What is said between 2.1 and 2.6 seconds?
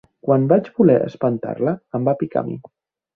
picar a mi.